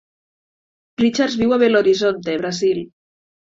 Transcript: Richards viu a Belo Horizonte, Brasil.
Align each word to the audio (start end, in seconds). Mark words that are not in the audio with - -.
Richards 1.01 1.37
viu 1.43 1.53
a 1.53 1.61
Belo 1.65 1.83
Horizonte, 1.83 2.37
Brasil. 2.43 2.83